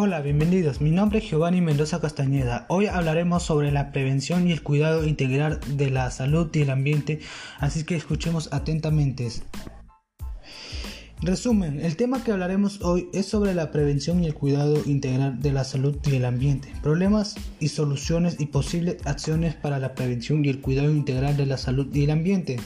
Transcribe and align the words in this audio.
Hola, 0.00 0.20
bienvenidos. 0.20 0.80
Mi 0.80 0.92
nombre 0.92 1.18
es 1.18 1.28
Giovanni 1.28 1.60
Mendoza 1.60 2.00
Castañeda. 2.00 2.66
Hoy 2.68 2.86
hablaremos 2.86 3.42
sobre 3.42 3.72
la 3.72 3.90
prevención 3.90 4.46
y 4.46 4.52
el 4.52 4.62
cuidado 4.62 5.04
integral 5.04 5.58
de 5.76 5.90
la 5.90 6.12
salud 6.12 6.54
y 6.54 6.60
el 6.60 6.70
ambiente, 6.70 7.18
así 7.58 7.82
que 7.82 7.96
escuchemos 7.96 8.48
atentamente. 8.52 9.28
Resumen, 11.20 11.80
el 11.80 11.96
tema 11.96 12.22
que 12.22 12.30
hablaremos 12.30 12.80
hoy 12.82 13.08
es 13.12 13.26
sobre 13.26 13.56
la 13.56 13.72
prevención 13.72 14.22
y 14.22 14.28
el 14.28 14.34
cuidado 14.34 14.80
integral 14.86 15.42
de 15.42 15.50
la 15.50 15.64
salud 15.64 15.96
y 16.06 16.14
el 16.14 16.26
ambiente, 16.26 16.72
problemas 16.80 17.34
y 17.58 17.66
soluciones 17.66 18.36
y 18.38 18.46
posibles 18.46 19.04
acciones 19.04 19.56
para 19.56 19.80
la 19.80 19.96
prevención 19.96 20.44
y 20.44 20.48
el 20.48 20.60
cuidado 20.60 20.92
integral 20.92 21.36
de 21.36 21.46
la 21.46 21.58
salud 21.58 21.92
y 21.92 22.04
el 22.04 22.12
ambiente. 22.12 22.60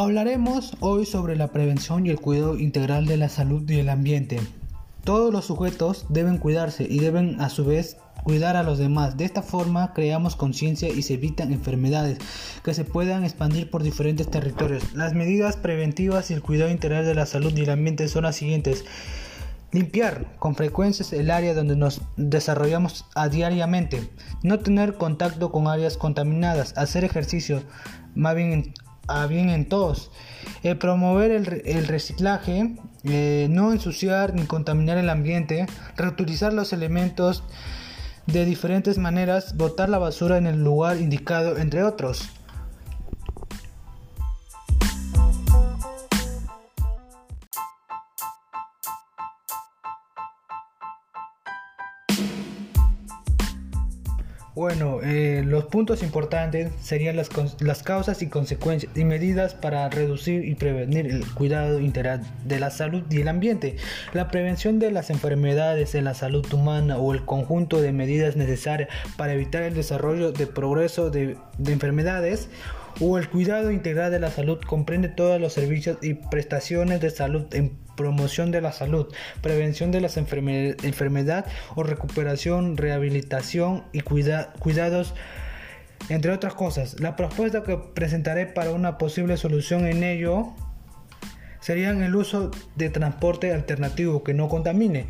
Hablaremos 0.00 0.76
hoy 0.78 1.04
sobre 1.06 1.34
la 1.34 1.48
prevención 1.48 2.06
y 2.06 2.10
el 2.10 2.20
cuidado 2.20 2.56
integral 2.56 3.06
de 3.06 3.16
la 3.16 3.28
salud 3.28 3.68
y 3.68 3.80
el 3.80 3.88
ambiente. 3.88 4.38
Todos 5.02 5.32
los 5.32 5.46
sujetos 5.46 6.06
deben 6.08 6.38
cuidarse 6.38 6.86
y 6.88 7.00
deben 7.00 7.40
a 7.40 7.48
su 7.48 7.64
vez 7.64 7.96
cuidar 8.22 8.54
a 8.54 8.62
los 8.62 8.78
demás. 8.78 9.16
De 9.16 9.24
esta 9.24 9.42
forma 9.42 9.92
creamos 9.94 10.36
conciencia 10.36 10.88
y 10.88 11.02
se 11.02 11.14
evitan 11.14 11.52
enfermedades 11.52 12.18
que 12.62 12.74
se 12.74 12.84
puedan 12.84 13.24
expandir 13.24 13.72
por 13.72 13.82
diferentes 13.82 14.30
territorios. 14.30 14.94
Las 14.94 15.14
medidas 15.14 15.56
preventivas 15.56 16.30
y 16.30 16.34
el 16.34 16.42
cuidado 16.42 16.70
integral 16.70 17.04
de 17.04 17.16
la 17.16 17.26
salud 17.26 17.52
y 17.56 17.62
el 17.62 17.70
ambiente 17.70 18.06
son 18.06 18.22
las 18.22 18.36
siguientes. 18.36 18.84
Limpiar 19.72 20.36
con 20.38 20.54
frecuencia 20.54 21.04
el 21.18 21.28
área 21.28 21.54
donde 21.54 21.74
nos 21.74 22.02
desarrollamos 22.16 23.04
a 23.16 23.28
diariamente. 23.28 24.08
No 24.44 24.60
tener 24.60 24.94
contacto 24.94 25.50
con 25.50 25.66
áreas 25.66 25.96
contaminadas. 25.96 26.78
Hacer 26.78 27.02
ejercicio 27.02 27.64
más 28.14 28.36
bien 28.36 28.74
a 29.08 29.26
bien 29.26 29.50
en 29.50 29.68
todos. 29.68 30.10
Eh, 30.62 30.74
promover 30.74 31.30
el, 31.30 31.86
reciclaje, 31.86 32.76
eh, 33.04 33.46
no 33.50 33.72
ensuciar 33.72 34.34
ni 34.34 34.44
contaminar 34.44 34.98
el 34.98 35.10
ambiente, 35.10 35.66
reutilizar 35.96 36.52
los 36.52 36.72
elementos 36.72 37.42
de 38.26 38.44
diferentes 38.44 38.98
maneras, 38.98 39.56
botar 39.56 39.88
la 39.88 39.98
basura 39.98 40.36
en 40.36 40.46
el 40.46 40.62
lugar 40.62 40.98
indicado, 40.98 41.56
entre 41.58 41.82
otros. 41.82 42.28
Bueno, 54.58 54.98
eh, 55.04 55.44
los 55.46 55.66
puntos 55.66 56.02
importantes 56.02 56.72
serían 56.82 57.14
las, 57.14 57.30
las, 57.60 57.84
causas 57.84 58.22
y 58.22 58.26
consecuencias 58.26 58.90
y 58.96 59.04
medidas 59.04 59.54
para 59.54 59.88
reducir 59.88 60.44
y 60.44 60.56
prevenir 60.56 61.06
el 61.06 61.24
cuidado 61.32 61.78
integral 61.78 62.26
de 62.44 62.58
la 62.58 62.70
salud 62.70 63.04
y 63.08 63.20
el 63.20 63.28
ambiente, 63.28 63.76
la 64.14 64.26
prevención 64.26 64.80
de 64.80 64.90
las 64.90 65.10
enfermedades 65.10 65.94
en 65.94 66.02
la 66.02 66.14
salud 66.14 66.44
humana 66.52 66.98
o 66.98 67.14
el 67.14 67.24
conjunto 67.24 67.80
de 67.80 67.92
medidas 67.92 68.34
necesarias 68.34 68.88
para 69.16 69.34
evitar 69.34 69.62
el 69.62 69.74
desarrollo 69.74 70.32
de 70.32 70.48
progreso 70.48 71.08
de, 71.08 71.36
de 71.58 71.72
enfermedades 71.72 72.48
o 73.00 73.18
el 73.18 73.28
cuidado 73.28 73.70
integral 73.70 74.10
de 74.10 74.20
la 74.20 74.30
salud 74.30 74.58
comprende 74.66 75.08
todos 75.08 75.40
los 75.40 75.52
servicios 75.52 75.98
y 76.02 76.14
prestaciones 76.14 77.00
de 77.00 77.10
salud 77.10 77.46
en 77.54 77.78
promoción 77.96 78.50
de 78.50 78.60
la 78.60 78.72
salud, 78.72 79.12
prevención 79.42 79.90
de 79.90 80.00
las 80.00 80.16
enfermedades 80.16 81.44
o 81.74 81.82
recuperación, 81.82 82.76
rehabilitación 82.76 83.84
y 83.92 84.00
cuidados 84.00 85.14
entre 86.08 86.32
otras 86.32 86.54
cosas. 86.54 87.00
La 87.00 87.16
propuesta 87.16 87.64
que 87.64 87.76
presentaré 87.76 88.46
para 88.46 88.70
una 88.70 88.98
posible 88.98 89.36
solución 89.36 89.86
en 89.86 90.04
ello 90.04 90.54
serían 91.60 92.02
el 92.02 92.14
uso 92.14 92.50
de 92.76 92.88
transporte 92.88 93.52
alternativo 93.52 94.22
que 94.22 94.32
no 94.32 94.48
contamine, 94.48 95.08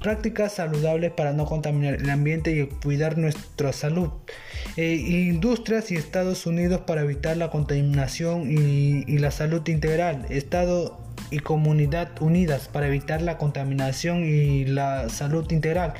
prácticas 0.00 0.52
saludables 0.52 1.12
para 1.12 1.32
no 1.32 1.44
contaminar 1.44 1.94
el 1.94 2.10
ambiente 2.10 2.52
y 2.52 2.66
cuidar 2.66 3.18
nuestra 3.18 3.72
salud, 3.72 4.10
e 4.76 4.94
industrias 4.94 5.90
y 5.90 5.96
Estados 5.96 6.46
Unidos 6.46 6.82
para 6.86 7.02
evitar 7.02 7.36
la 7.36 7.50
contaminación 7.50 8.50
y, 8.50 9.04
y 9.06 9.18
la 9.18 9.30
salud 9.30 9.66
integral, 9.68 10.26
Estado 10.30 11.08
y 11.30 11.40
comunidad 11.40 12.10
unidas 12.20 12.68
para 12.68 12.86
evitar 12.86 13.22
la 13.22 13.38
contaminación 13.38 14.24
y 14.24 14.64
la 14.64 15.08
salud 15.08 15.50
integral. 15.50 15.94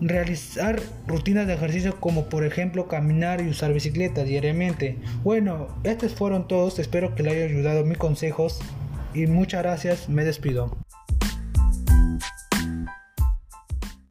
Realizar 0.00 0.80
rutinas 1.06 1.46
de 1.46 1.54
ejercicio 1.54 1.98
como 2.00 2.28
por 2.28 2.44
ejemplo 2.44 2.86
caminar 2.86 3.40
y 3.40 3.48
usar 3.48 3.72
bicicleta 3.72 4.24
diariamente. 4.24 4.98
Bueno, 5.22 5.68
estos 5.84 6.14
fueron 6.14 6.48
todos. 6.48 6.78
Espero 6.78 7.14
que 7.14 7.22
les 7.22 7.32
haya 7.32 7.44
ayudado 7.46 7.84
mis 7.84 7.96
consejos 7.96 8.60
y 9.14 9.26
muchas 9.26 9.62
gracias. 9.62 10.08
Me 10.08 10.24
despido. 10.24 10.85